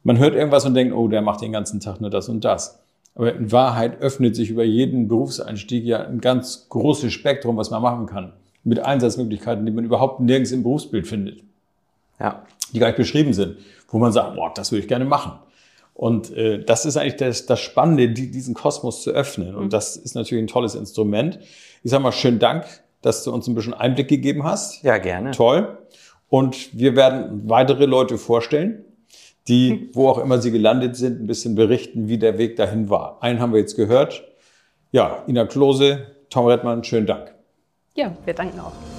Man 0.03 0.19
hört 0.19 0.36
irgendwas 0.36 0.65
und 0.65 0.75
denkt, 0.75 0.93
oh, 0.93 1.08
der 1.08 1.22
macht 1.22 1.41
den 1.41 1.51
ganzen 1.51 1.79
Tag 1.79 2.00
nur 2.00 2.12
das 2.12 2.29
und 2.29 2.46
das. 2.46 2.79
Aber 3.15 3.36
in 3.36 3.51
Wahrheit 3.51 4.00
öffnet 4.00 4.36
sich 4.36 4.51
über 4.51 4.63
jeden 4.63 5.08
Berufseinstieg 5.08 5.84
ja 5.84 6.05
ein 6.05 6.22
ganz 6.22 6.69
großes 6.69 7.12
Spektrum, 7.12 7.58
was 7.58 7.72
man 7.72 7.81
machen 7.81 8.05
kann. 8.05 8.34
Mit 8.63 8.79
Einsatzmöglichkeiten, 8.79 9.65
die 9.65 9.72
man 9.72 9.84
überhaupt 9.84 10.22
nirgends 10.22 10.51
im 10.51 10.63
Berufsbild 10.63 11.08
findet. 11.08 11.43
Ja. 12.19 12.43
Die 12.73 12.79
gar 12.79 12.88
nicht 12.88 12.97
beschrieben 12.97 13.33
sind. 13.33 13.57
Wo 13.88 13.97
man 13.97 14.11
sagt, 14.11 14.35
boah, 14.35 14.51
das 14.53 14.71
würde 14.71 14.83
ich 14.83 14.88
gerne 14.88 15.05
machen. 15.05 15.33
Und 15.93 16.35
äh, 16.35 16.63
das 16.63 16.85
ist 16.85 16.97
eigentlich 16.97 17.17
das, 17.17 17.45
das 17.45 17.59
Spannende, 17.59 18.09
die, 18.09 18.31
diesen 18.31 18.53
Kosmos 18.53 19.01
zu 19.03 19.11
öffnen. 19.11 19.55
Und 19.55 19.65
mhm. 19.65 19.69
das 19.69 19.97
ist 19.97 20.15
natürlich 20.15 20.43
ein 20.43 20.47
tolles 20.47 20.75
Instrument. 20.75 21.39
Ich 21.83 21.91
sage 21.91 22.03
mal, 22.03 22.11
schönen 22.11 22.39
Dank, 22.39 22.65
dass 23.01 23.23
du 23.23 23.33
uns 23.33 23.47
ein 23.47 23.55
bisschen 23.55 23.73
Einblick 23.73 24.07
gegeben 24.07 24.43
hast. 24.43 24.83
Ja, 24.83 24.97
gerne. 24.97 25.31
Toll. 25.31 25.77
Und 26.29 26.77
wir 26.77 26.95
werden 26.95 27.49
weitere 27.49 27.85
Leute 27.85 28.17
vorstellen 28.17 28.85
die, 29.49 29.89
wo 29.93 30.07
auch 30.07 30.19
immer 30.19 30.39
sie 30.39 30.51
gelandet 30.51 30.95
sind, 30.95 31.19
ein 31.19 31.27
bisschen 31.27 31.55
berichten, 31.55 32.07
wie 32.07 32.17
der 32.17 32.38
Weg 32.38 32.55
dahin 32.55 32.89
war. 32.89 33.17
Einen 33.21 33.41
haben 33.41 33.51
wir 33.51 33.59
jetzt 33.59 33.75
gehört. 33.75 34.23
Ja, 34.91 35.23
Ina 35.27 35.45
Klose, 35.45 36.07
Tom 36.29 36.45
Redmann, 36.45 36.83
schönen 36.83 37.07
Dank. 37.07 37.33
Ja, 37.95 38.15
wir 38.25 38.33
danken 38.33 38.59
auch. 38.59 38.99